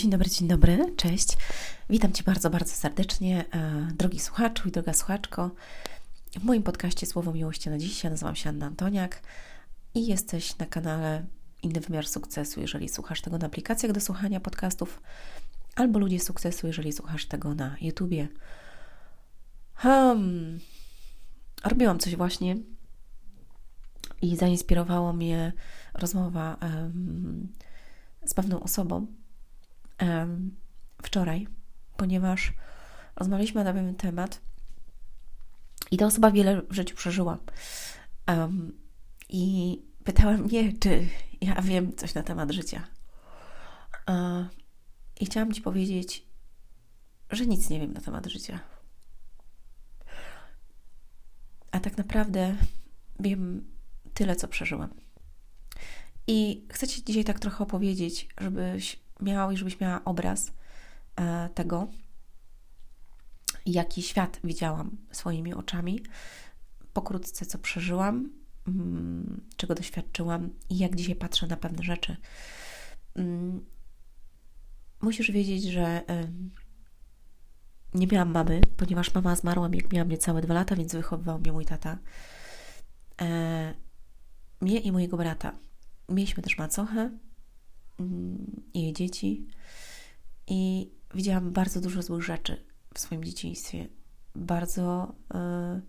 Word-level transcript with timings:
Dzień 0.00 0.10
dobry, 0.10 0.30
dzień 0.30 0.48
dobry, 0.48 0.94
cześć. 0.96 1.36
Witam 1.90 2.12
Cię 2.12 2.22
bardzo, 2.22 2.50
bardzo 2.50 2.72
serdecznie, 2.72 3.44
e, 3.52 3.88
drogi 3.94 4.20
słuchaczu 4.20 4.68
i 4.68 4.72
droga 4.72 4.92
słuchaczko. 4.92 5.50
W 6.40 6.44
moim 6.44 6.62
podcaście 6.62 7.06
Słowo 7.06 7.32
Miłości 7.32 7.70
na 7.70 7.78
dziś. 7.78 8.04
Ja 8.04 8.10
nazywam 8.10 8.36
się 8.36 8.50
Anna 8.50 8.66
Antoniak 8.66 9.22
i 9.94 10.06
jesteś 10.06 10.58
na 10.58 10.66
kanale 10.66 11.26
Inny 11.62 11.80
Wymiar 11.80 12.06
Sukcesu, 12.06 12.60
jeżeli 12.60 12.88
słuchasz 12.88 13.20
tego 13.20 13.38
na 13.38 13.46
aplikacjach 13.46 13.92
do 13.92 14.00
słuchania 14.00 14.40
podcastów, 14.40 15.02
albo 15.76 15.98
Ludzie 15.98 16.20
Sukcesu, 16.20 16.66
jeżeli 16.66 16.92
słuchasz 16.92 17.26
tego 17.26 17.54
na 17.54 17.76
YouTubie. 17.80 18.28
Hmm. 19.74 20.60
Robiłam 21.64 21.98
coś 21.98 22.16
właśnie 22.16 22.56
i 24.22 24.36
zainspirowało 24.36 25.12
mnie 25.12 25.52
rozmowa 25.94 26.56
um, 26.62 27.48
z 28.24 28.34
pewną 28.34 28.60
osobą, 28.60 29.06
wczoraj, 31.02 31.46
ponieważ 31.96 32.52
rozmawialiśmy 33.16 33.64
na 33.64 33.72
pewien 33.72 33.94
temat 33.94 34.40
i 35.90 35.96
ta 35.96 36.06
osoba 36.06 36.30
wiele 36.30 36.62
w 36.62 36.74
życiu 36.74 36.96
przeżyła. 36.96 37.38
Um, 38.28 38.72
I 39.28 39.78
pytała 40.04 40.32
mnie, 40.32 40.72
czy 40.78 41.08
ja 41.40 41.62
wiem 41.62 41.96
coś 41.96 42.14
na 42.14 42.22
temat 42.22 42.50
życia. 42.50 42.86
Uh, 44.08 44.46
I 45.20 45.26
chciałam 45.26 45.52
Ci 45.52 45.62
powiedzieć, 45.62 46.26
że 47.30 47.46
nic 47.46 47.70
nie 47.70 47.80
wiem 47.80 47.92
na 47.92 48.00
temat 48.00 48.26
życia. 48.26 48.60
A 51.70 51.80
tak 51.80 51.98
naprawdę 51.98 52.56
wiem 53.20 53.70
tyle, 54.14 54.36
co 54.36 54.48
przeżyłam. 54.48 54.94
I 56.26 56.66
chcę 56.70 56.88
Ci 56.88 57.04
dzisiaj 57.04 57.24
tak 57.24 57.40
trochę 57.40 57.64
opowiedzieć, 57.64 58.28
żebyś 58.40 59.00
miał 59.22 59.50
i 59.50 59.56
żebyś 59.56 59.80
miała 59.80 60.04
obraz 60.04 60.52
e, 61.16 61.48
tego, 61.54 61.88
jaki 63.66 64.02
świat 64.02 64.40
widziałam 64.44 64.96
swoimi 65.12 65.54
oczami, 65.54 66.02
pokrótce 66.92 67.46
co 67.46 67.58
przeżyłam, 67.58 68.30
mm, 68.68 69.40
czego 69.56 69.74
doświadczyłam 69.74 70.50
i 70.70 70.78
jak 70.78 70.96
dzisiaj 70.96 71.16
patrzę 71.16 71.46
na 71.46 71.56
pewne 71.56 71.82
rzeczy. 71.82 72.16
Mm, 73.14 73.64
musisz 75.00 75.30
wiedzieć, 75.30 75.64
że 75.64 76.02
nie 77.94 78.06
miałam 78.06 78.30
mamy, 78.30 78.60
ponieważ 78.76 79.14
mama 79.14 79.36
zmarła 79.36 79.68
jak 79.72 79.92
miałam 79.92 80.08
niecałe 80.08 80.42
dwa 80.42 80.54
lata, 80.54 80.76
więc 80.76 80.94
wychowywał 80.94 81.38
mnie 81.38 81.52
mój 81.52 81.64
tata. 81.64 81.98
E, 83.20 83.74
mnie 84.60 84.80
i 84.80 84.92
mojego 84.92 85.16
brata. 85.16 85.52
Mieliśmy 86.08 86.42
też 86.42 86.58
macochę, 86.58 87.10
jej 88.74 88.92
dzieci. 88.92 89.46
I 90.46 90.90
widziałam 91.14 91.52
bardzo 91.52 91.80
dużo 91.80 92.02
złych 92.02 92.22
rzeczy 92.22 92.64
w 92.94 93.00
swoim 93.00 93.24
dzieciństwie. 93.24 93.88
Bardzo 94.34 95.14
y, 95.34 95.82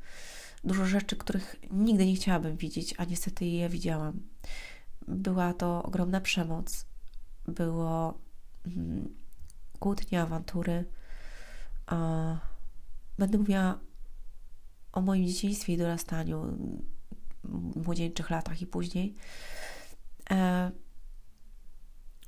dużo 0.63 0.85
rzeczy, 0.85 1.15
których 1.15 1.55
nigdy 1.71 2.05
nie 2.05 2.15
chciałabym 2.15 2.57
widzieć, 2.57 2.95
a 2.97 3.05
niestety 3.05 3.45
je 3.45 3.69
widziałam. 3.69 4.21
Była 5.07 5.53
to 5.53 5.83
ogromna 5.83 6.21
przemoc, 6.21 6.85
było 7.47 8.19
y, 8.67 8.71
kłótnie, 9.79 10.21
awantury. 10.21 10.85
A 11.85 12.37
będę 13.17 13.37
mówiła 13.37 13.79
o 14.91 15.01
moim 15.01 15.27
dzieciństwie 15.27 15.73
i 15.73 15.77
dorastaniu, 15.77 16.57
młodzieńczych 17.75 18.29
latach 18.29 18.61
i 18.61 18.67
później. 18.67 19.15
E, 20.31 20.71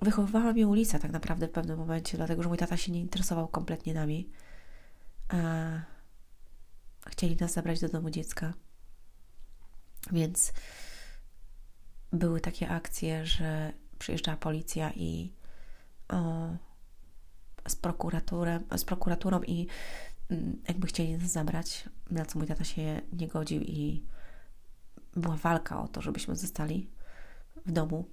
wychowywała 0.01 0.53
mnie 0.53 0.67
ulica 0.67 0.99
tak 0.99 1.11
naprawdę 1.11 1.47
w 1.47 1.51
pewnym 1.51 1.77
momencie, 1.77 2.17
dlatego 2.17 2.43
że 2.43 2.49
mój 2.49 2.57
tata 2.57 2.77
się 2.77 2.91
nie 2.91 3.01
interesował 3.01 3.47
kompletnie 3.47 3.93
nami. 3.93 4.29
E, 5.33 5.81
chcieli 7.07 7.35
nas 7.35 7.53
zabrać 7.53 7.79
do 7.79 7.89
domu 7.89 8.09
dziecka. 8.09 8.53
Więc 10.11 10.53
były 12.11 12.41
takie 12.41 12.69
akcje, 12.69 13.25
że 13.25 13.73
przyjeżdżała 13.99 14.37
policja 14.37 14.91
i 14.95 15.33
o, 16.09 16.49
z, 17.67 17.77
z 18.77 18.85
prokuraturą 18.85 19.41
i 19.41 19.67
mm, 20.29 20.61
jakby 20.67 20.87
chcieli 20.87 21.17
nas 21.17 21.31
zabrać, 21.31 21.89
na 22.11 22.25
co 22.25 22.39
mój 22.39 22.47
tata 22.47 22.63
się 22.63 23.01
nie 23.13 23.27
godził 23.27 23.61
i 23.61 24.05
była 25.15 25.37
walka 25.37 25.81
o 25.83 25.87
to, 25.87 26.01
żebyśmy 26.01 26.35
zostali 26.35 26.89
w 27.65 27.71
domu. 27.71 28.09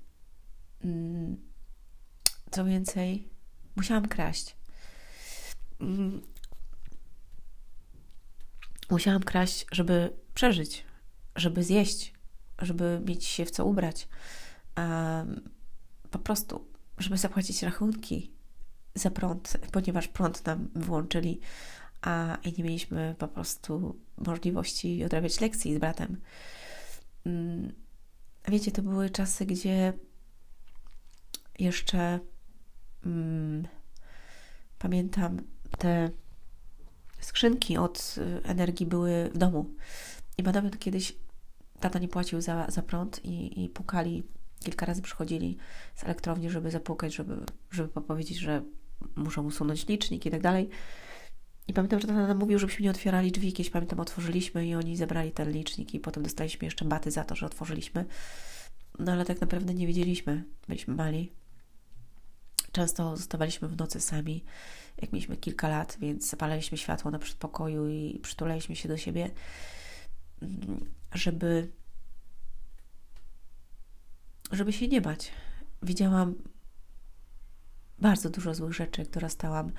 Mm, 2.51 2.53
co 2.53 2.65
więcej, 2.65 3.29
musiałam 3.77 4.09
kraść. 4.09 4.57
Mm. 5.81 6.23
Musiałam 8.91 9.23
kraść, 9.23 9.67
żeby 9.73 10.13
przeżyć, 10.35 10.85
żeby 11.37 11.65
zjeść, 11.65 12.15
żeby 12.59 13.01
mieć 13.07 13.25
się 13.25 13.45
w 13.45 13.51
co 13.51 13.65
ubrać. 13.65 14.09
Po 16.11 16.19
prostu, 16.19 16.67
żeby 16.99 17.17
zapłacić 17.17 17.63
rachunki 17.63 18.33
za 18.95 19.11
prąd, 19.11 19.57
ponieważ 19.73 20.09
prąd 20.09 20.47
nam 20.47 20.69
wyłączyli, 20.75 21.41
a 22.03 22.39
i 22.45 22.53
nie 22.59 22.65
mieliśmy 22.65 23.15
po 23.19 23.29
prostu 23.29 23.97
możliwości 24.17 25.05
odrabiać 25.05 25.41
lekcji 25.41 25.75
z 25.75 25.79
bratem. 25.79 26.21
Um, 27.27 27.73
wiecie, 28.49 28.71
to 28.71 28.83
były 28.83 29.11
czasy, 29.11 29.47
gdzie 29.47 29.93
jeszcze 31.59 32.21
mm, 33.07 33.69
pamiętam 34.79 35.43
te 35.79 36.11
skrzynki 37.21 37.77
od 37.77 38.15
y, 38.19 38.45
energii 38.45 38.87
były 38.87 39.31
w 39.35 39.39
domu. 39.39 39.71
I 40.39 40.43
pamiętam, 40.43 40.79
kiedyś 40.79 41.17
tata 41.81 41.99
nie 41.99 42.09
płacił 42.09 42.41
za, 42.41 42.67
za 42.69 42.83
prąd 42.83 43.25
i, 43.25 43.65
i 43.65 43.69
pukali, 43.69 44.23
kilka 44.65 44.87
razy 44.87 45.03
przychodzili 45.03 45.57
z 45.95 46.05
elektrowni, 46.05 46.51
żeby 46.51 46.71
zapukać, 46.71 47.15
żeby, 47.15 47.37
żeby 47.71 47.89
powiedzieć, 47.89 48.39
że 48.39 48.63
muszą 49.17 49.45
usunąć 49.45 49.89
licznik 49.89 50.27
i 50.27 50.31
tak 50.31 50.43
dalej. 50.43 50.69
I 51.69 51.73
pamiętam, 51.73 52.01
że 52.01 52.07
tata 52.07 52.27
nam 52.27 52.39
mówił, 52.39 52.59
żebyśmy 52.59 52.83
nie 52.83 52.91
otwierali 52.91 53.33
drzwi. 53.33 53.53
Kiedyś 53.53 53.71
pamiętam, 53.71 54.01
otworzyliśmy 54.01 54.67
i 54.67 54.75
oni 54.75 54.97
zebrali 54.97 55.33
ten 55.33 55.51
licznik 55.51 55.95
i 55.95 56.01
potem 56.01 56.23
dostaliśmy 56.23 56.65
jeszcze 56.65 56.85
baty 56.85 57.11
za 57.11 57.25
to, 57.25 57.35
że 57.35 57.47
otworzyliśmy. 57.47 58.05
No 58.99 59.13
ale 59.13 59.25
tak 59.25 59.41
naprawdę 59.41 59.75
nie 59.75 59.87
wiedzieliśmy. 59.87 60.45
Byliśmy 60.69 60.95
mali. 60.95 61.33
Często 62.73 63.17
zostawaliśmy 63.17 63.69
w 63.69 63.77
nocy 63.77 64.01
sami, 64.01 64.45
jak 65.03 65.13
mieliśmy 65.13 65.37
kilka 65.37 65.69
lat, 65.69 65.97
więc 66.01 66.31
zapalaliśmy 66.31 66.79
światło 66.79 67.11
na 67.11 67.19
przedpokoju 67.19 67.89
i 67.89 68.21
przytulaliśmy 68.23 68.77
się 68.77 68.89
do 68.89 68.97
siebie, 68.97 69.31
żeby, 71.15 71.73
żeby 74.53 74.73
się 74.73 74.89
nie 74.89 75.01
bać. 75.01 75.33
Widziałam 75.83 76.35
bardzo 77.99 78.31
dużo 78.31 78.55
złych 78.55 78.75
rzeczy, 78.75 79.01
jak 79.01 79.11
dorastałam. 79.11 79.73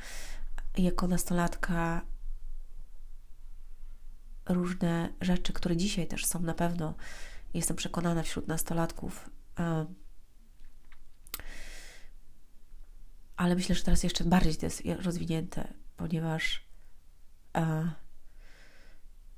Jako 0.78 1.08
nastolatka 1.08 2.02
różne 4.50 5.10
rzeczy, 5.22 5.54
które 5.54 5.78
dzisiaj 5.78 6.08
też 6.08 6.26
są 6.26 6.40
na 6.40 6.54
pewno, 6.54 6.94
jestem 7.54 7.78
przekonana, 7.78 8.24
wśród 8.24 8.48
nastolatków 8.48 9.30
ale 13.42 13.56
myślę, 13.56 13.76
że 13.76 13.84
teraz 13.84 14.04
jeszcze 14.04 14.24
bardziej 14.24 14.56
to 14.56 14.66
jest 14.66 14.84
rozwinięte, 15.00 15.74
ponieważ 15.98 16.66
a, 17.54 17.84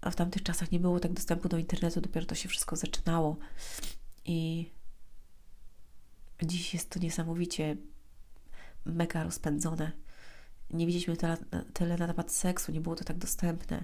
a 0.02 0.12
w 0.12 0.16
tamtych 0.16 0.44
czasach 0.44 0.72
nie 0.72 0.80
było 0.80 1.00
tak 1.00 1.14
dostępu 1.14 1.50
do 1.50 1.58
internetu, 1.58 2.02
dopiero 2.02 2.25
to 2.25 2.36
się 2.36 2.50
wszystko 2.50 2.75
zaczynało. 2.75 3.38
I 4.25 4.72
dziś 6.44 6.74
jest 6.74 6.89
to 6.89 7.00
niesamowicie 7.00 7.78
mega 8.86 9.24
rozpędzone. 9.24 9.92
Nie 10.69 10.86
widzieliśmy 10.86 11.18
tyle, 11.18 11.38
tyle 11.74 11.98
na 11.98 12.07
temat 12.07 12.31
seksu, 12.31 12.72
nie 12.72 12.81
było 12.81 12.95
to 12.95 13.04
tak 13.04 13.18
dostępne. 13.18 13.83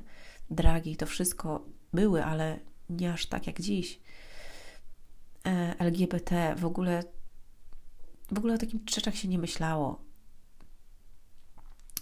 Dragi, 0.50 0.96
to 0.96 1.06
wszystko 1.06 1.66
były, 1.94 2.26
ale 2.26 2.60
nie 2.90 3.14
aż 3.14 3.26
tak 3.26 3.48
jak 3.48 3.62
dziś. 3.62 4.00
E, 5.46 5.76
LGBT, 5.80 6.56
w 6.56 6.66
ogóle 6.66 7.04
w 8.32 8.38
ogóle 8.38 8.54
o 8.54 8.58
takim 8.58 8.80
rzeczach 8.90 9.16
się 9.16 9.28
nie 9.28 9.40
myślało. 9.40 10.09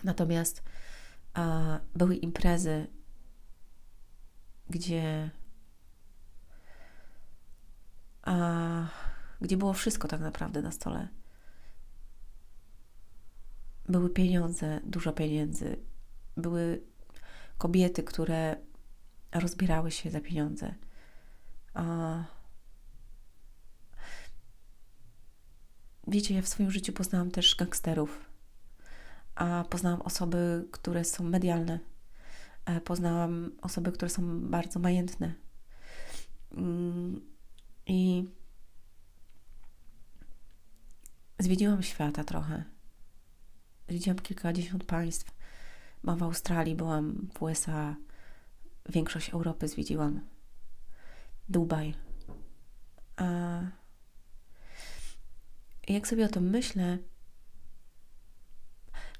Natomiast 0.03 0.63
a, 1.33 1.79
były 1.95 2.15
imprezy, 2.15 2.87
gdzie, 4.69 5.29
a, 8.21 8.87
gdzie 9.41 9.57
było 9.57 9.73
wszystko 9.73 10.07
tak 10.07 10.21
naprawdę 10.21 10.61
na 10.61 10.71
stole. 10.71 11.07
Były 13.89 14.09
pieniądze, 14.09 14.81
dużo 14.83 15.13
pieniędzy. 15.13 15.79
Były 16.37 16.81
kobiety, 17.57 18.03
które 18.03 18.57
rozbierały 19.31 19.91
się 19.91 20.11
za 20.11 20.21
pieniądze. 20.21 20.75
A, 21.73 22.23
wiecie, 26.07 26.35
ja 26.35 26.41
w 26.41 26.47
swoim 26.47 26.71
życiu 26.71 26.93
poznałam 26.93 27.31
też 27.31 27.55
gangsterów 27.55 28.26
a 29.37 29.63
poznałam 29.69 30.01
osoby, 30.01 30.67
które 30.71 31.05
są 31.05 31.23
medialne. 31.23 31.79
E, 32.65 32.81
poznałam 32.81 33.51
osoby, 33.61 33.91
które 33.91 34.09
są 34.09 34.41
bardzo 34.41 34.79
majętne. 34.79 35.33
Mm, 36.51 37.21
I 37.85 38.29
zwiedziłam 41.39 41.83
świata 41.83 42.23
trochę. 42.23 42.63
Zwiedziłam 43.89 44.19
kilkadziesiąt 44.19 44.83
państw. 44.83 45.31
Byłam 46.03 46.19
w 46.19 46.23
Australii, 46.23 46.75
byłam 46.75 47.27
w 47.33 47.41
USA, 47.41 47.95
większość 48.89 49.29
Europy 49.29 49.67
zwiedziłam. 49.67 50.21
Dubaj. 51.49 51.93
A 53.15 53.59
jak 55.87 56.07
sobie 56.07 56.25
o 56.25 56.29
tym 56.29 56.49
myślę, 56.49 56.97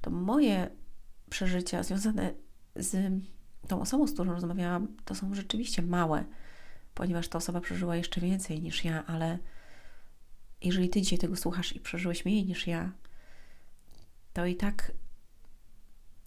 to 0.07 0.11
moje 0.11 0.69
przeżycia 1.29 1.83
związane 1.83 2.33
z 2.75 3.13
tą 3.67 3.81
osobą, 3.81 4.07
z 4.07 4.13
którą 4.13 4.31
rozmawiałam, 4.31 4.87
to 5.05 5.15
są 5.15 5.35
rzeczywiście 5.35 5.81
małe, 5.81 6.25
ponieważ 6.93 7.27
ta 7.27 7.37
osoba 7.37 7.61
przeżyła 7.61 7.95
jeszcze 7.95 8.21
więcej 8.21 8.61
niż 8.61 8.85
ja, 8.85 9.05
ale 9.05 9.39
jeżeli 10.61 10.89
ty 10.89 11.01
dzisiaj 11.01 11.19
tego 11.19 11.35
słuchasz 11.35 11.75
i 11.75 11.79
przeżyłeś 11.79 12.25
mniej 12.25 12.45
niż 12.45 12.67
ja, 12.67 12.91
to 14.33 14.45
i 14.45 14.55
tak 14.55 14.91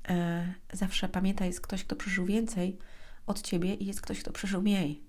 e, 0.08 0.54
zawsze 0.72 1.08
pamiętaj, 1.08 1.48
jest 1.48 1.60
ktoś, 1.60 1.84
kto 1.84 1.96
przeżył 1.96 2.26
więcej 2.26 2.78
od 3.26 3.42
ciebie 3.42 3.74
i 3.74 3.86
jest 3.86 4.00
ktoś, 4.00 4.20
kto 4.20 4.32
przeżył 4.32 4.62
mniej. 4.62 5.02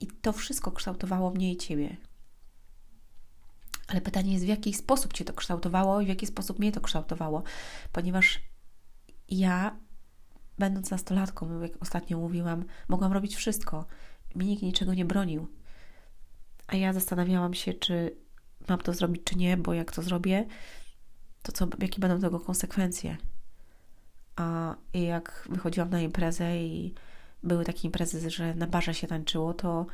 I 0.00 0.06
to 0.06 0.32
wszystko 0.32 0.72
kształtowało 0.72 1.30
mnie 1.30 1.52
i 1.52 1.56
ciebie. 1.56 1.96
Ale 3.90 4.00
pytanie 4.00 4.32
jest, 4.32 4.44
w 4.44 4.48
jaki 4.48 4.74
sposób 4.74 5.12
cię 5.12 5.24
to 5.24 5.32
kształtowało 5.32 6.00
i 6.00 6.04
w 6.04 6.08
jaki 6.08 6.26
sposób 6.26 6.58
mnie 6.58 6.72
to 6.72 6.80
kształtowało, 6.80 7.42
ponieważ 7.92 8.40
ja, 9.28 9.76
będąc 10.58 10.90
nastolatką, 10.90 11.60
jak 11.60 11.72
ostatnio 11.80 12.18
mówiłam, 12.18 12.64
mogłam 12.88 13.12
robić 13.12 13.36
wszystko. 13.36 13.86
Mi 14.34 14.46
nikt 14.46 14.62
niczego 14.62 14.94
nie 14.94 15.04
bronił. 15.04 15.48
A 16.66 16.76
ja 16.76 16.92
zastanawiałam 16.92 17.54
się, 17.54 17.74
czy 17.74 18.16
mam 18.68 18.78
to 18.78 18.92
zrobić, 18.92 19.24
czy 19.24 19.36
nie, 19.36 19.56
bo 19.56 19.74
jak 19.74 19.92
to 19.92 20.02
zrobię, 20.02 20.46
to 21.42 21.52
co, 21.52 21.68
jakie 21.78 22.00
będą 22.00 22.20
tego 22.20 22.40
konsekwencje. 22.40 23.16
A 24.36 24.76
jak 24.94 25.48
wychodziłam 25.50 25.90
na 25.90 26.00
imprezę 26.00 26.62
i 26.62 26.94
były 27.42 27.64
takie 27.64 27.88
imprezy, 27.88 28.30
że 28.30 28.54
na 28.54 28.66
barze 28.66 28.94
się 28.94 29.06
tańczyło, 29.06 29.54
to, 29.54 29.86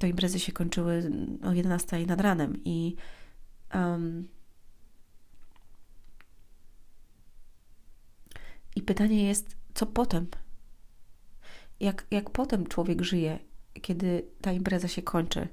to 0.00 0.06
imprezy 0.06 0.40
się 0.40 0.52
kończyły 0.52 1.10
o 1.42 1.52
11 1.52 2.06
nad 2.06 2.20
ranem 2.20 2.64
i 2.64 2.96
um, 3.74 4.28
i 8.76 8.82
pytanie 8.82 9.26
jest, 9.28 9.56
co 9.74 9.86
potem? 9.86 10.26
Jak, 11.80 12.06
jak 12.10 12.30
potem 12.30 12.66
człowiek 12.66 13.02
żyje, 13.02 13.38
kiedy 13.82 14.26
ta 14.40 14.52
impreza 14.52 14.88
się 14.88 15.02
kończy? 15.02 15.48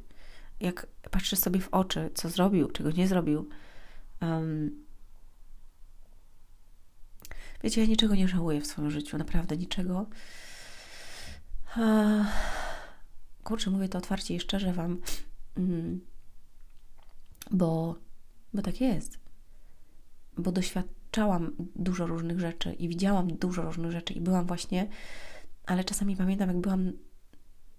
Jak 0.60 0.88
patrzy 1.12 1.36
sobie 1.36 1.60
w 1.60 1.70
oczy, 1.70 2.10
co 2.14 2.30
zrobił, 2.30 2.72
czego 2.72 2.92
nie 2.92 3.08
zrobił? 3.08 3.50
Um, 4.22 4.90
Wiecie, 7.64 7.82
ja 7.82 7.88
niczego 7.88 8.16
nie 8.16 8.28
żałuję 8.28 8.62
w 8.62 8.68
swoim 8.68 8.92
życiu, 8.92 9.18
naprawdę 9.18 9.58
niczego. 9.58 10.06
Kurczę, 13.50 13.70
mówię 13.70 13.90
to 13.90 13.98
otwarcie 13.98 14.36
i 14.36 14.40
szczerze 14.40 14.74
Wam, 14.74 15.02
mm, 15.58 16.02
bo, 17.52 17.96
bo 18.54 18.62
tak 18.62 18.82
jest. 18.82 19.20
Bo 20.38 20.52
doświadczałam 20.52 21.52
dużo 21.76 22.08
różnych 22.08 22.40
rzeczy 22.40 22.74
i 22.74 22.88
widziałam 22.88 23.28
dużo 23.28 23.62
różnych 23.62 23.92
rzeczy 23.92 24.14
i 24.14 24.22
byłam 24.22 24.46
właśnie, 24.46 24.88
ale 25.66 25.84
czasami 25.84 26.16
pamiętam, 26.16 26.50
jak 26.50 26.62
byłam 26.62 26.92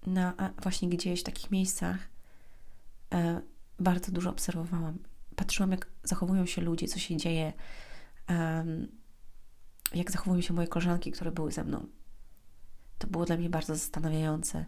na 0.06 0.34
właśnie 0.62 0.88
gdzieś 0.88 1.20
w 1.20 1.25
takich 1.25 1.50
miejscach, 1.50 1.99
e, 3.14 3.40
bardzo 3.78 4.12
dużo 4.12 4.31
obserwowałam. 4.31 4.99
Patrzyłam, 5.37 5.70
jak 5.70 5.87
zachowują 6.05 6.46
się 6.46 6.62
ludzie, 6.62 6.88
co 6.88 6.99
się 6.99 7.16
dzieje 7.16 7.52
jak 9.94 10.11
zachowują 10.11 10.40
się 10.40 10.55
moje 10.55 10.69
koleżanki, 10.69 11.12
które 11.12 11.32
były 11.32 11.52
ze 11.52 11.64
mną. 11.64 11.87
To 12.99 13.06
było 13.06 13.25
dla 13.25 13.37
mnie 13.37 13.50
bardzo 13.50 13.75
zastanawiające, 13.75 14.64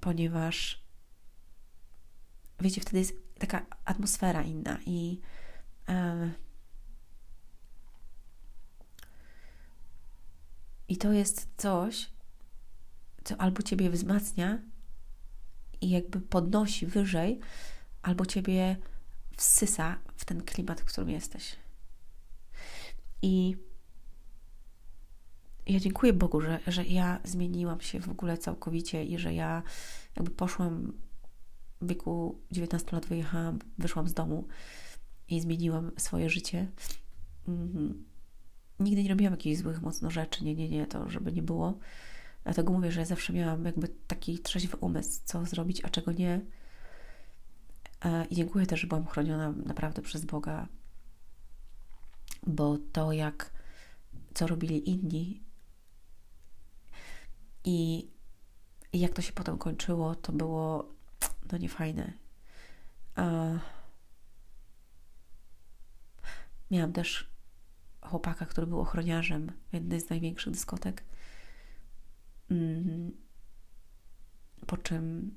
ponieważ 0.00 0.82
wiecie, 2.60 2.80
wtedy 2.80 2.98
jest 2.98 3.14
taka 3.38 3.66
atmosfera 3.84 4.42
inna 4.42 4.78
i 4.86 5.20
i 10.88 10.96
to 10.96 11.12
jest 11.12 11.48
coś, 11.56 12.10
co 13.24 13.36
albo 13.36 13.62
ciebie 13.62 13.90
wzmacnia 13.90 14.58
i 15.80 15.90
jakby 15.90 16.20
podnosi 16.20 16.86
wyżej, 16.86 17.40
albo 18.02 18.26
ciebie 18.26 18.76
wsysa 19.36 19.98
w 20.16 20.24
ten 20.24 20.42
klimat, 20.42 20.80
w 20.80 20.84
którym 20.84 21.10
jesteś. 21.10 21.56
I 23.22 23.56
ja 25.66 25.80
dziękuję 25.80 26.12
Bogu, 26.12 26.40
że, 26.40 26.60
że 26.66 26.84
ja 26.84 27.20
zmieniłam 27.24 27.80
się 27.80 28.00
w 28.00 28.08
ogóle 28.08 28.38
całkowicie 28.38 29.04
i 29.04 29.18
że 29.18 29.34
ja 29.34 29.62
jakby 30.16 30.30
poszłam 30.30 30.92
w 31.80 31.86
wieku 31.86 32.40
19 32.50 32.88
lat, 32.92 33.06
wyjechałam, 33.06 33.58
wyszłam 33.78 34.08
z 34.08 34.14
domu 34.14 34.48
i 35.28 35.40
zmieniłam 35.40 35.90
swoje 35.96 36.30
życie. 36.30 36.68
Mhm. 37.48 38.04
Nigdy 38.80 39.02
nie 39.02 39.08
robiłam 39.08 39.32
jakichś 39.32 39.60
złych 39.60 39.82
mocno 39.82 40.10
rzeczy, 40.10 40.44
nie, 40.44 40.54
nie, 40.54 40.68
nie, 40.68 40.86
to 40.86 41.10
żeby 41.10 41.32
nie 41.32 41.42
było. 41.42 41.78
Dlatego 42.44 42.72
mówię, 42.72 42.92
że 42.92 43.00
ja 43.00 43.06
zawsze 43.06 43.32
miałam 43.32 43.64
jakby 43.64 43.88
taki 43.88 44.38
trzeźwy 44.38 44.76
umysł, 44.76 45.20
co 45.24 45.46
zrobić, 45.46 45.84
a 45.84 45.88
czego 45.88 46.12
nie. 46.12 46.40
E, 48.04 48.24
I 48.24 48.34
dziękuję 48.34 48.66
też, 48.66 48.80
że 48.80 48.86
byłam 48.86 49.06
chroniona 49.06 49.52
naprawdę 49.52 50.02
przez 50.02 50.24
Boga 50.24 50.68
bo 52.46 52.78
to 52.92 53.12
jak 53.12 53.52
co 54.34 54.46
robili 54.46 54.90
inni 54.90 55.42
i, 57.64 58.08
jak 58.92 59.12
to 59.12 59.22
się 59.22 59.32
potem 59.32 59.58
kończyło, 59.58 60.14
to 60.14 60.32
było 60.32 60.92
no 61.52 61.58
niefajne. 61.58 62.12
A 63.14 63.40
miałam 66.70 66.92
też 66.92 67.30
chłopaka, 68.00 68.46
który 68.46 68.66
był 68.66 68.80
ochroniarzem 68.80 69.52
jednej 69.72 70.00
z 70.00 70.10
największych 70.10 70.52
dyskotek. 70.52 71.04
Mm. 72.50 73.12
Po 74.66 74.76
czym 74.76 75.34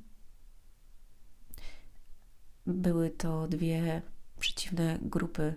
były 2.65 3.09
to 3.09 3.47
dwie 3.47 4.01
przeciwne 4.39 4.99
grupy 5.01 5.55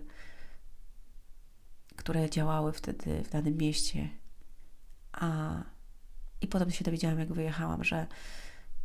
które 1.99 2.29
działały 2.29 2.73
wtedy 2.73 3.23
w 3.23 3.29
danym 3.29 3.57
mieście. 3.57 4.09
A, 5.11 5.53
I 6.41 6.47
potem 6.47 6.71
się 6.71 6.83
dowiedziałam, 6.83 7.19
jak 7.19 7.33
wyjechałam, 7.33 7.83
że 7.83 8.07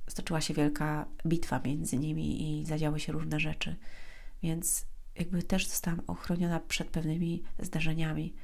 stoczyła 0.09 0.41
się 0.41 0.55
wielka 0.55 1.07
bitwa 1.27 1.61
między 1.65 1.99
nimi 1.99 2.61
i 2.61 2.67
zadziały 2.67 3.01
się 3.01 3.13
różne 3.13 3.41
rzeczy. 3.41 3.77
Więc 4.43 4.87
jakby 5.17 5.43
też 5.43 5.67
zostałam 5.67 6.03
ochroniona 6.07 6.61
przed 6.61 6.89
pewnymi 6.91 7.43
zdarzeniami. 7.59 8.35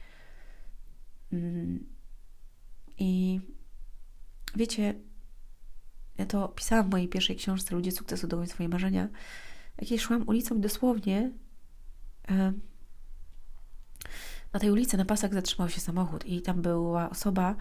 Mm. 1.32 1.86
I 2.98 3.40
wiecie, 4.56 4.94
ja 6.18 6.26
to 6.26 6.48
pisałam 6.48 6.86
w 6.86 6.90
mojej 6.90 7.08
pierwszej 7.08 7.36
książce 7.36 7.74
Ludzie 7.74 7.92
sukcesu 7.92 8.26
do 8.26 8.46
swoje 8.46 8.68
marzenia. 8.68 9.08
Jak 9.90 10.00
szłam 10.00 10.28
ulicą 10.28 10.56
i 10.56 10.60
dosłownie 10.60 11.30
na 14.52 14.60
tej 14.60 14.70
ulicy 14.70 14.96
na 14.96 15.04
pasach 15.04 15.34
zatrzymał 15.34 15.68
się 15.68 15.80
samochód 15.80 16.26
i 16.26 16.42
tam 16.42 16.62
była 16.62 17.10
osoba, 17.10 17.56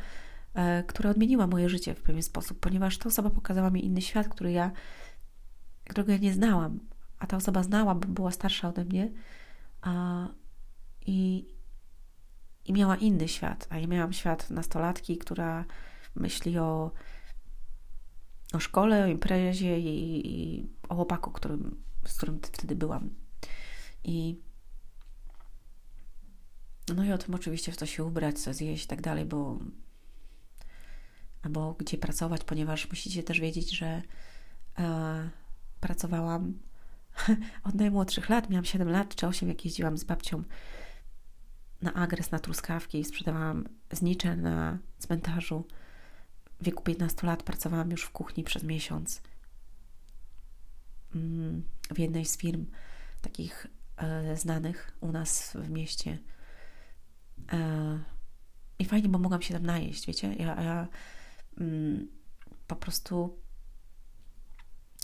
która 0.88 1.10
odmieniła 1.10 1.48
moje 1.48 1.70
życie 1.70 1.96
w 1.96 2.01
pewien 2.01 2.24
sposób, 2.24 2.60
ponieważ 2.60 2.98
ta 2.98 3.10
osoba 3.10 3.29
pokazała 3.29 3.70
mi 3.70 3.86
inny 3.86 4.01
świat, 4.01 4.27
który 4.27 4.51
ja, 4.51 4.72
którego 5.89 6.12
ja 6.12 6.18
nie 6.18 6.34
znałam, 6.34 6.79
a 7.20 7.27
ta 7.27 7.38
osoba 7.38 7.63
znała, 7.63 7.96
bo 7.96 8.08
była 8.08 8.32
starsza 8.32 8.70
ode 8.70 8.86
mnie 8.86 9.12
a, 9.82 10.27
i, 11.06 11.48
i 12.65 12.74
miała 12.74 12.96
inny 12.96 13.27
świat, 13.27 13.68
a 13.70 13.77
ja 13.77 13.88
miałam 13.88 14.13
świat 14.13 14.50
nastolatki, 14.50 15.18
która 15.18 15.65
myśli 16.15 16.58
o, 16.58 16.91
o 18.53 18.60
szkole, 18.60 19.03
o 19.03 19.08
imprezie 19.08 19.79
i, 19.79 20.27
i 20.27 20.70
o 20.89 20.96
chłopaku, 20.96 21.32
którym, 21.32 21.84
z 22.06 22.18
którym 22.18 22.39
wtedy 22.41 22.75
byłam. 22.75 23.10
I 24.03 24.41
no 26.96 27.03
i 27.03 27.12
o 27.12 27.18
tym 27.18 27.36
oczywiście 27.36 27.72
w 27.72 27.75
co 27.75 27.86
się 27.86 28.03
ubrać, 28.03 28.39
co 28.39 28.53
zjeść 28.53 28.86
i 28.86 28.88
tak 28.88 29.01
dalej, 29.01 29.25
bo 29.25 29.60
albo 31.41 31.74
gdzie 31.74 31.98
pracować, 31.98 32.43
ponieważ 32.43 32.89
musicie 32.89 33.24
też 33.24 33.39
wiedzieć, 33.39 33.77
że 33.77 34.01
e, 34.79 35.29
pracowałam 35.79 36.60
od 37.63 37.75
najmłodszych 37.75 38.29
lat, 38.29 38.50
miałam 38.50 38.65
7 38.65 38.89
lat 38.89 39.15
czy 39.15 39.27
8, 39.27 39.50
jak 39.50 39.65
jeździłam 39.65 39.98
z 39.98 40.03
babcią 40.03 40.43
na 41.81 41.93
agres, 41.93 42.31
na 42.31 42.39
truskawki 42.39 43.00
i 43.00 43.05
sprzedawałam 43.05 43.69
znicze 43.91 44.36
na 44.36 44.77
cmentarzu. 44.98 45.67
W 46.60 46.63
wieku 46.63 46.84
15 46.84 47.27
lat 47.27 47.43
pracowałam 47.43 47.91
już 47.91 48.03
w 48.03 48.12
kuchni 48.12 48.43
przez 48.43 48.63
miesiąc 48.63 49.22
mm, 51.15 51.63
w 51.96 52.00
jednej 52.00 52.25
z 52.25 52.38
firm 52.38 52.65
takich 53.22 53.67
e, 53.98 54.38
znanych 54.38 54.98
u 55.01 55.12
nas 55.12 55.58
w 55.60 55.69
mieście. 55.69 56.17
E, 57.51 58.00
I 58.79 58.86
fajnie, 58.86 59.10
bo 59.10 59.19
mogłam 59.19 59.41
się 59.41 59.53
tam 59.53 59.65
najeść, 59.65 60.08
wiecie? 60.08 60.34
Ja, 60.34 60.62
ja 60.62 60.88
mm, 61.59 62.07
po 62.67 62.75
prostu 62.75 63.39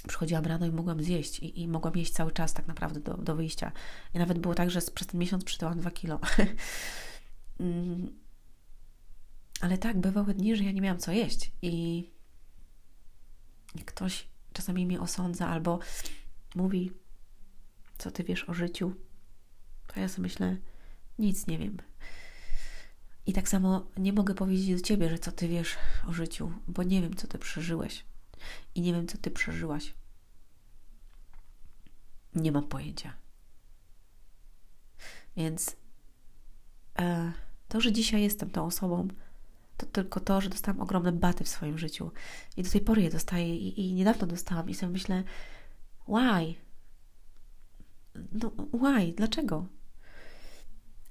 przychodziłam 0.07 0.45
rano 0.45 0.65
i 0.65 0.71
mogłam 0.71 1.03
zjeść 1.03 1.39
i, 1.39 1.61
i 1.61 1.67
mogłam 1.67 1.95
jeść 1.95 2.13
cały 2.13 2.31
czas 2.31 2.53
tak 2.53 2.67
naprawdę 2.67 2.99
do, 2.99 3.13
do 3.17 3.35
wyjścia. 3.35 3.71
I 4.13 4.19
nawet 4.19 4.39
było 4.39 4.55
tak, 4.55 4.71
że 4.71 4.81
przez 4.81 5.07
ten 5.07 5.19
miesiąc 5.19 5.43
przytyłam 5.43 5.79
dwa 5.79 5.91
kilo. 5.91 6.19
Mm. 7.59 8.19
Ale 9.61 9.77
tak, 9.77 9.99
bywały 9.99 10.33
dni, 10.33 10.55
że 10.55 10.63
ja 10.63 10.71
nie 10.71 10.81
miałam 10.81 10.99
co 10.99 11.11
jeść 11.11 11.51
i 11.61 12.11
ktoś 13.85 14.27
czasami 14.53 14.85
mnie 14.85 15.01
osądza 15.01 15.47
albo 15.47 15.79
mówi, 16.55 16.91
co 17.97 18.11
ty 18.11 18.23
wiesz 18.23 18.49
o 18.49 18.53
życiu, 18.53 18.93
to 19.87 19.99
ja 19.99 20.09
sobie 20.09 20.23
myślę, 20.23 20.57
nic 21.19 21.47
nie 21.47 21.57
wiem. 21.57 21.77
I 23.27 23.33
tak 23.33 23.49
samo 23.49 23.87
nie 23.97 24.13
mogę 24.13 24.33
powiedzieć 24.33 24.81
do 24.81 24.87
ciebie, 24.87 25.09
że 25.09 25.19
co 25.19 25.31
ty 25.31 25.47
wiesz 25.47 25.75
o 26.07 26.13
życiu, 26.13 26.51
bo 26.67 26.83
nie 26.83 27.01
wiem, 27.01 27.15
co 27.15 27.27
ty 27.27 27.37
przeżyłeś 27.37 28.05
i 28.75 28.81
nie 28.81 28.93
wiem, 28.93 29.07
co 29.07 29.17
ty 29.17 29.31
przeżyłaś. 29.31 29.93
Nie 32.35 32.51
mam 32.51 32.67
pojęcia. 32.67 33.13
Więc 35.37 35.75
e, 36.99 37.31
to, 37.67 37.81
że 37.81 37.91
dzisiaj 37.91 38.21
jestem 38.21 38.49
tą 38.49 38.65
osobą, 38.65 39.07
to 39.77 39.85
tylko 39.85 40.19
to, 40.19 40.41
że 40.41 40.49
dostałam 40.49 40.81
ogromne 40.81 41.11
baty 41.11 41.43
w 41.43 41.49
swoim 41.49 41.77
życiu. 41.77 42.11
I 42.57 42.63
do 42.63 42.69
tej 42.69 42.81
pory 42.81 43.01
je 43.01 43.09
dostaję 43.09 43.55
i, 43.55 43.81
i 43.81 43.93
niedawno 43.93 44.27
dostałam 44.27 44.69
i 44.69 44.73
sobie 44.73 44.91
myślę, 44.91 45.23
why? 46.07 46.55
No, 48.31 48.51
why? 48.73 49.13
Dlaczego? 49.17 49.65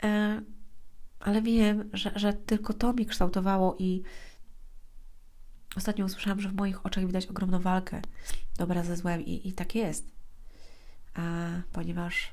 E, 0.02 0.42
ale 1.24 1.42
wiem, 1.42 1.90
że, 1.92 2.12
że 2.16 2.32
tylko 2.32 2.72
to 2.72 2.92
mnie 2.92 3.06
kształtowało 3.06 3.76
i 3.78 4.02
ostatnio 5.76 6.04
usłyszałam, 6.04 6.40
że 6.40 6.48
w 6.48 6.54
moich 6.54 6.86
oczach 6.86 7.06
widać 7.06 7.26
ogromną 7.26 7.60
walkę 7.60 8.02
dobra 8.58 8.82
ze 8.82 8.96
złem 8.96 9.24
i, 9.24 9.48
i 9.48 9.52
tak 9.52 9.74
jest. 9.74 10.12
A, 11.14 11.48
ponieważ 11.72 12.32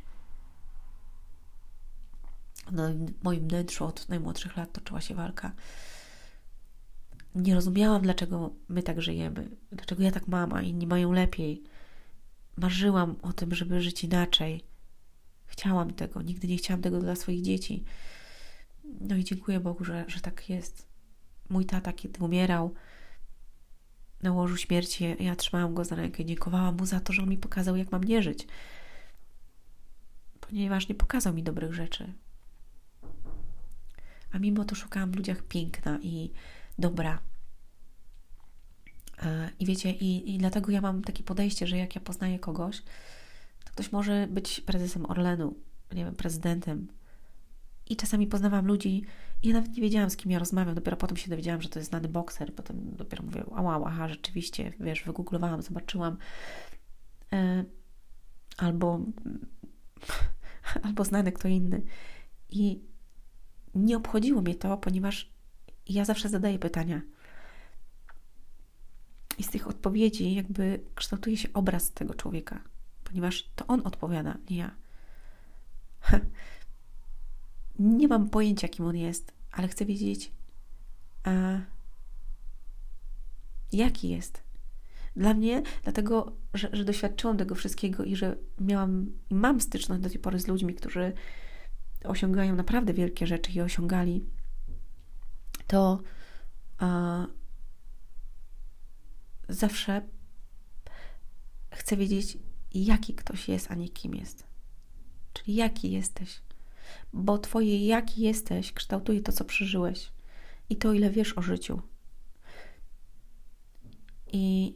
no, 2.71 2.89
w 2.89 3.23
moim 3.23 3.47
wnętrzu 3.47 3.85
od 3.85 4.09
najmłodszych 4.09 4.57
lat 4.57 4.71
toczyła 4.71 5.01
się 5.01 5.15
walka. 5.15 5.51
Nie 7.35 7.55
rozumiałam, 7.55 8.01
dlaczego 8.01 8.53
my 8.69 8.83
tak 8.83 9.01
żyjemy, 9.01 9.49
dlaczego 9.71 10.03
ja 10.03 10.11
tak 10.11 10.27
mam, 10.27 10.53
a 10.53 10.61
inni 10.61 10.87
mają 10.87 11.11
lepiej. 11.11 11.63
Marzyłam 12.57 13.15
o 13.21 13.33
tym, 13.33 13.55
żeby 13.55 13.81
żyć 13.81 14.03
inaczej. 14.03 14.63
Chciałam 15.45 15.93
tego, 15.93 16.21
nigdy 16.21 16.47
nie 16.47 16.57
chciałam 16.57 16.81
tego 16.81 16.99
dla 16.99 17.15
swoich 17.15 17.41
dzieci. 17.41 17.83
No 18.99 19.15
i 19.15 19.23
dziękuję 19.23 19.59
Bogu, 19.59 19.83
że, 19.83 20.05
że 20.07 20.21
tak 20.21 20.49
jest. 20.49 20.87
Mój 21.49 21.65
tata, 21.65 21.93
kiedy 21.93 22.25
umierał 22.25 22.73
na 24.23 24.31
łożu 24.31 24.57
śmierci, 24.57 25.15
ja 25.19 25.35
trzymałam 25.35 25.73
go 25.73 25.85
za 25.85 25.95
rękę 25.95 26.23
i 26.23 26.25
dziękowałam 26.25 26.77
mu 26.77 26.85
za 26.85 26.99
to, 26.99 27.13
że 27.13 27.21
on 27.21 27.29
mi 27.29 27.37
pokazał, 27.37 27.75
jak 27.75 27.91
mam 27.91 28.03
nie 28.03 28.23
żyć. 28.23 28.47
Ponieważ 30.39 30.89
nie 30.89 30.95
pokazał 30.95 31.33
mi 31.33 31.43
dobrych 31.43 31.73
rzeczy. 31.73 32.13
A 34.31 34.39
mimo 34.39 34.65
to 34.65 34.75
szukałam 34.75 35.11
w 35.11 35.15
ludziach 35.15 35.43
piękna 35.43 35.99
i 36.01 36.31
dobra. 36.79 37.19
E, 39.23 39.49
I 39.59 39.65
wiecie, 39.65 39.91
i, 39.91 40.35
i 40.35 40.37
dlatego 40.37 40.71
ja 40.71 40.81
mam 40.81 41.03
takie 41.03 41.23
podejście, 41.23 41.67
że 41.67 41.77
jak 41.77 41.95
ja 41.95 42.01
poznaję 42.01 42.39
kogoś, 42.39 42.81
to 43.63 43.71
ktoś 43.71 43.91
może 43.91 44.27
być 44.27 44.61
prezesem 44.61 45.05
Orlenu, 45.05 45.55
nie 45.93 46.05
wiem, 46.05 46.15
prezydentem. 46.15 46.87
I 47.91 47.95
czasami 47.95 48.27
poznawałam 48.27 48.67
ludzi 48.67 49.03
ja 49.43 49.53
nawet 49.53 49.75
nie 49.75 49.81
wiedziałam, 49.81 50.09
z 50.09 50.17
kim 50.17 50.31
ja 50.31 50.39
rozmawiam. 50.39 50.75
Dopiero 50.75 50.97
potem 50.97 51.17
się 51.17 51.29
dowiedziałam, 51.29 51.61
że 51.61 51.69
to 51.69 51.79
jest 51.79 51.89
znany 51.89 52.07
bokser. 52.07 52.55
Potem 52.55 52.95
dopiero 52.95 53.23
mówię, 53.23 53.43
wow, 53.47 53.85
aha, 53.85 54.07
rzeczywiście, 54.07 54.73
wiesz, 54.79 55.03
wygooglowałam, 55.03 55.61
zobaczyłam. 55.61 56.17
E, 57.33 57.63
albo, 58.57 58.99
albo 60.83 61.05
znany 61.05 61.31
kto 61.31 61.47
inny. 61.47 61.81
I 62.49 62.81
nie 63.75 63.97
obchodziło 63.97 64.41
mnie 64.41 64.55
to, 64.55 64.77
ponieważ 64.77 65.33
ja 65.89 66.05
zawsze 66.05 66.29
zadaję 66.29 66.59
pytania. 66.59 67.01
I 69.37 69.43
z 69.43 69.49
tych 69.49 69.67
odpowiedzi 69.67 70.35
jakby 70.35 70.79
kształtuje 70.95 71.37
się 71.37 71.53
obraz 71.53 71.91
tego 71.91 72.13
człowieka, 72.13 72.63
ponieważ 73.03 73.49
to 73.55 73.67
on 73.67 73.81
odpowiada, 73.87 74.37
nie 74.49 74.57
ja. 74.57 74.71
Nie 77.81 78.07
mam 78.07 78.29
pojęcia, 78.29 78.67
kim 78.67 78.85
on 78.85 78.95
jest, 78.95 79.33
ale 79.51 79.67
chcę 79.67 79.85
wiedzieć, 79.85 80.31
a, 81.23 81.31
jaki 83.71 84.09
jest. 84.09 84.43
Dla 85.15 85.33
mnie, 85.33 85.63
dlatego, 85.83 86.35
że, 86.53 86.69
że 86.73 86.85
doświadczyłam 86.85 87.37
tego 87.37 87.55
wszystkiego 87.55 88.03
i 88.03 88.15
że 88.15 88.37
miałam 88.59 89.11
i 89.29 89.35
mam 89.35 89.61
styczność 89.61 90.01
do 90.01 90.09
tej 90.09 90.19
pory 90.19 90.39
z 90.39 90.47
ludźmi, 90.47 90.73
którzy 90.73 91.13
osiągają 92.03 92.55
naprawdę 92.55 92.93
wielkie 92.93 93.27
rzeczy 93.27 93.51
i 93.51 93.61
osiągali, 93.61 94.25
to 95.67 96.01
a, 96.77 97.25
zawsze 99.49 100.01
chcę 101.71 101.97
wiedzieć, 101.97 102.37
jaki 102.73 103.13
ktoś 103.13 103.49
jest, 103.49 103.71
a 103.71 103.75
nie 103.75 103.89
kim 103.89 104.15
jest. 104.15 104.47
Czyli 105.33 105.55
jaki 105.55 105.91
jesteś. 105.91 106.41
Bo 107.13 107.37
Twoje 107.37 107.87
jaki 107.87 108.21
jesteś 108.21 108.73
kształtuje 108.73 109.21
to, 109.21 109.31
co 109.31 109.45
przeżyłeś 109.45 110.11
i 110.69 110.75
to, 110.75 110.93
ile 110.93 111.09
wiesz 111.09 111.37
o 111.37 111.41
życiu. 111.41 111.81
I 114.33 114.75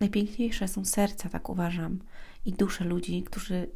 najpiękniejsze 0.00 0.68
są 0.68 0.84
serca, 0.84 1.28
tak 1.28 1.48
uważam, 1.48 1.98
i 2.44 2.52
dusze 2.52 2.84
ludzi, 2.84 3.22
którzy 3.22 3.68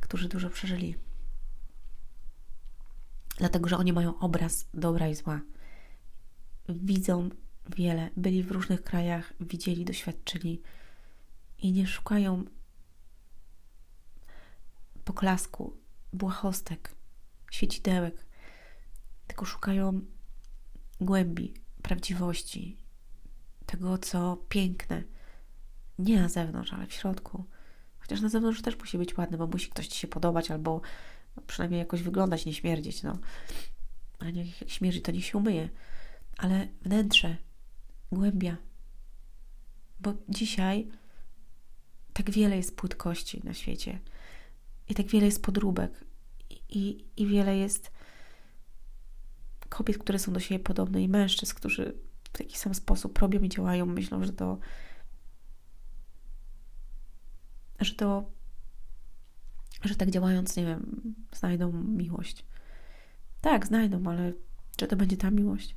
którzy 0.00 0.28
dużo 0.28 0.50
przeżyli. 0.50 0.94
Dlatego, 3.38 3.68
że 3.68 3.76
oni 3.76 3.92
mają 3.92 4.18
obraz 4.18 4.68
dobra 4.74 5.08
i 5.08 5.14
zła. 5.14 5.40
Widzą 6.68 7.28
wiele, 7.76 8.10
byli 8.16 8.42
w 8.42 8.50
różnych 8.50 8.82
krajach, 8.82 9.32
widzieli, 9.40 9.84
doświadczyli 9.84 10.62
i 11.58 11.72
nie 11.72 11.86
szukają 11.86 12.44
poklasku, 15.08 15.76
błahostek, 16.12 16.94
świecidełek, 17.50 18.26
tylko 19.26 19.44
szukają 19.44 20.00
głębi, 21.00 21.54
prawdziwości, 21.82 22.76
tego, 23.66 23.98
co 23.98 24.36
piękne, 24.48 25.02
nie 25.98 26.20
na 26.20 26.28
zewnątrz, 26.28 26.72
ale 26.72 26.86
w 26.86 26.92
środku. 26.92 27.44
Chociaż 27.98 28.20
na 28.20 28.28
zewnątrz 28.28 28.62
też 28.62 28.78
musi 28.78 28.98
być 28.98 29.16
ładny, 29.16 29.38
bo 29.38 29.46
musi 29.46 29.70
ktoś 29.70 29.88
Ci 29.88 29.98
się 29.98 30.08
podobać 30.08 30.50
albo 30.50 30.80
przynajmniej 31.46 31.78
jakoś 31.78 32.02
wyglądać, 32.02 32.46
nie 32.46 32.54
śmierdzieć, 32.54 33.02
no. 33.02 33.18
A 34.18 34.30
nie 34.30 34.44
jak 34.60 34.70
śmierdzi, 34.70 35.02
to 35.02 35.12
nie 35.12 35.22
się 35.22 35.38
umyje. 35.38 35.68
Ale 36.38 36.68
wnętrze, 36.82 37.36
głębia. 38.12 38.56
Bo 40.00 40.14
dzisiaj 40.28 40.88
tak 42.12 42.30
wiele 42.30 42.56
jest 42.56 42.76
płytkości 42.76 43.40
na 43.44 43.54
świecie 43.54 44.00
i 44.88 44.94
tak 44.94 45.06
wiele 45.06 45.26
jest 45.26 45.42
podróbek 45.42 46.04
i, 46.68 47.04
i, 47.16 47.26
wiele 47.26 47.56
jest 47.56 47.90
kobiet, 49.68 49.98
które 49.98 50.18
są 50.18 50.32
do 50.32 50.40
siebie 50.40 50.64
podobne 50.64 51.02
i 51.02 51.08
mężczyzn, 51.08 51.54
którzy 51.54 51.98
w 52.24 52.38
taki 52.38 52.58
sam 52.58 52.74
sposób 52.74 53.18
robią 53.18 53.40
i 53.40 53.48
działają, 53.48 53.86
myślą, 53.86 54.24
że 54.24 54.32
to 54.32 54.58
że 57.80 57.94
to, 57.94 58.30
że 59.84 59.94
tak 59.94 60.10
działając, 60.10 60.56
nie 60.56 60.66
wiem, 60.66 61.14
znajdą 61.32 61.72
miłość. 61.72 62.46
Tak, 63.40 63.66
znajdą, 63.66 64.06
ale 64.06 64.32
czy 64.76 64.86
to 64.86 64.96
będzie 64.96 65.16
ta 65.16 65.30
miłość? 65.30 65.76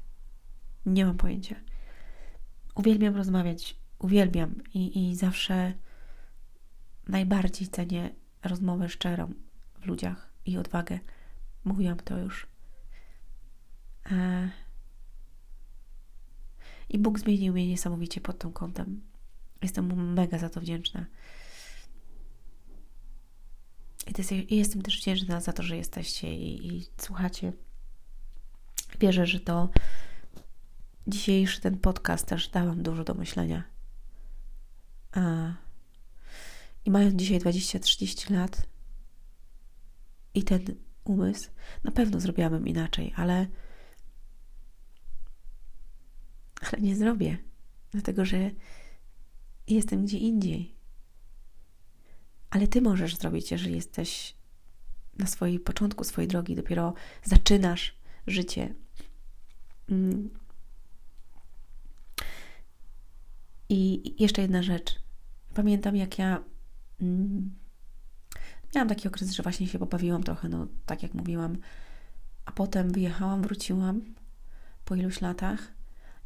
Nie 0.86 1.06
mam 1.06 1.18
pojęcia. 1.18 1.56
Uwielbiam 2.76 3.16
rozmawiać, 3.16 3.80
uwielbiam 4.00 4.56
i, 4.74 5.10
i 5.10 5.16
zawsze 5.16 5.74
najbardziej 7.08 7.68
cenię 7.68 8.16
rozmowę 8.44 8.90
szczerą 8.90 9.34
w 9.80 9.86
ludziach 9.86 10.30
i 10.46 10.58
odwagę. 10.58 11.00
Mówiłam 11.64 11.98
to 11.98 12.18
już. 12.18 12.48
E... 14.12 14.50
I 16.90 17.00
Bóg 17.00 17.20
zmienił 17.20 17.54
mnie 17.54 17.68
niesamowicie 17.68 18.22
pod 18.22 18.40
tym 18.40 18.54
kątem. 18.54 19.02
Jestem 19.62 19.86
mu 19.88 19.96
mega 19.96 20.38
za 20.38 20.50
to 20.50 20.62
wdzięczna. 20.62 21.06
I, 24.08 24.14
jest, 24.18 24.32
i 24.32 24.58
jestem 24.58 24.82
też 24.82 24.98
wdzięczna 24.98 25.42
za 25.42 25.54
to, 25.54 25.64
że 25.64 25.78
jesteście 25.78 26.36
i, 26.36 26.68
i 26.68 26.86
słuchacie. 26.98 27.54
Wierzę, 29.00 29.26
że 29.26 29.40
to 29.40 29.70
dzisiejszy 31.08 31.62
ten 31.62 31.78
podcast 31.78 32.28
też 32.28 32.48
dałam 32.48 32.84
dużo 32.84 33.04
do 33.04 33.14
myślenia. 33.14 33.64
A, 35.12 35.54
I 36.86 36.92
mając 36.92 37.16
dzisiaj 37.16 37.40
20-30 37.40 38.32
lat 38.32 38.68
i 40.34 40.44
ten 40.44 40.62
umysł, 41.04 41.50
na 41.84 41.92
pewno 41.92 42.20
zrobiłabym 42.20 42.68
inaczej, 42.68 43.14
ale, 43.16 43.48
ale 46.62 46.82
nie 46.82 46.96
zrobię, 46.96 47.38
dlatego 47.92 48.26
że 48.26 48.52
jestem 49.68 50.06
gdzie 50.06 50.18
indziej. 50.18 50.76
Ale 52.50 52.68
ty 52.68 52.82
możesz 52.82 53.16
zrobić, 53.16 53.52
jeżeli 53.52 53.76
jesteś 53.76 54.36
na 55.18 55.28
swoim 55.28 55.60
początku 55.60 56.04
swojej 56.04 56.28
drogi, 56.28 56.56
dopiero 56.56 56.94
zaczynasz 57.24 57.96
życie. 58.28 58.76
Mm. 59.90 60.30
I 63.70 64.02
jeszcze 64.24 64.42
jedna 64.42 64.64
rzecz. 64.64 65.02
Pamiętam, 65.54 65.96
jak 65.96 66.20
ja 66.20 66.44
miałam 68.76 68.90
taki 68.90 69.08
okres, 69.08 69.32
że 69.32 69.44
właśnie 69.44 69.68
się 69.68 69.80
pobawiłam 69.80 70.24
trochę, 70.24 70.50
no 70.50 70.68
tak 70.86 71.04
jak 71.04 71.14
mówiłam, 71.14 71.58
a 72.46 72.52
potem 72.52 72.92
wyjechałam, 72.92 73.42
wróciłam 73.42 74.02
po 74.86 74.96
iluś 74.96 75.22
latach. 75.22 75.60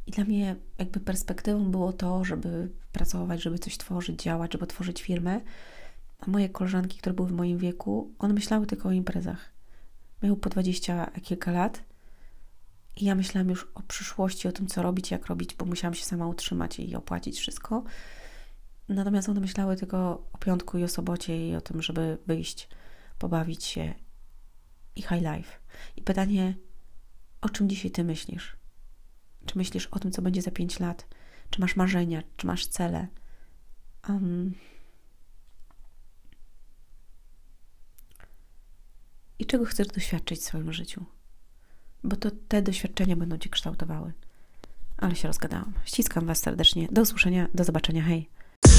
I 0.06 0.10
dla 0.10 0.24
mnie 0.24 0.56
jakby 0.78 1.00
perspektywą 1.00 1.70
było 1.70 1.92
to, 1.92 2.24
żeby 2.24 2.70
pracować, 2.92 3.42
żeby 3.42 3.58
coś 3.58 3.78
tworzyć, 3.78 4.22
działać, 4.22 4.52
żeby 4.52 4.66
tworzyć 4.66 5.02
firmę. 5.02 5.40
A 6.20 6.30
moje 6.30 6.48
koleżanki, 6.48 6.98
które 6.98 7.14
były 7.14 7.28
w 7.28 7.32
moim 7.32 7.58
wieku, 7.58 8.14
one 8.18 8.34
myślały 8.34 8.66
tylko 8.66 8.88
o 8.88 8.92
imprezach. 8.92 9.52
Miały 10.22 10.36
po 10.36 10.50
dwadzieścia 10.50 11.10
kilka 11.22 11.52
lat 11.52 11.82
i 12.96 13.04
ja 13.04 13.14
myślałam 13.14 13.50
już 13.50 13.68
o 13.74 13.82
przyszłości, 13.82 14.48
o 14.48 14.52
tym, 14.52 14.66
co 14.66 14.82
robić, 14.82 15.10
jak 15.10 15.26
robić, 15.26 15.54
bo 15.54 15.64
musiałam 15.64 15.94
się 15.94 16.04
sama 16.04 16.28
utrzymać 16.28 16.78
i 16.78 16.96
opłacić 16.96 17.38
wszystko. 17.38 17.84
Natomiast 18.88 19.28
one 19.28 19.40
myślały 19.40 19.76
tylko 19.76 20.28
o 20.32 20.38
piątku 20.38 20.78
i 20.78 20.84
o 20.84 20.88
sobocie 20.88 21.48
i 21.48 21.56
o 21.56 21.60
tym, 21.60 21.82
żeby 21.82 22.18
wyjść, 22.26 22.68
pobawić 23.18 23.64
się 23.64 23.94
i 24.96 25.02
high 25.02 25.22
life. 25.22 25.58
I 25.96 26.02
pytanie, 26.02 26.54
o 27.40 27.48
czym 27.48 27.68
dzisiaj 27.68 27.90
ty 27.90 28.04
myślisz? 28.04 28.56
Czy 29.46 29.58
myślisz 29.58 29.86
o 29.86 29.98
tym, 29.98 30.10
co 30.12 30.22
będzie 30.22 30.42
za 30.42 30.50
pięć 30.50 30.80
lat? 30.80 31.06
Czy 31.50 31.60
masz 31.60 31.76
marzenia? 31.76 32.22
Czy 32.36 32.46
masz 32.46 32.66
cele? 32.66 33.06
Um, 34.08 34.54
I 39.38 39.46
czego 39.46 39.64
chcesz 39.64 39.88
doświadczyć 39.88 40.40
w 40.40 40.44
swoim 40.44 40.72
życiu? 40.72 41.04
Bo 42.04 42.16
to 42.16 42.30
te 42.48 42.62
doświadczenia 42.62 43.16
będą 43.16 43.38
cię 43.38 43.50
kształtowały. 43.50 44.12
Ale 44.96 45.16
się 45.16 45.28
rozgadałam. 45.28 45.72
Ściskam 45.84 46.26
Was 46.26 46.40
serdecznie. 46.40 46.88
Do 46.90 47.02
usłyszenia, 47.02 47.48
do 47.54 47.64
zobaczenia. 47.64 48.02
Hej. 48.02 48.28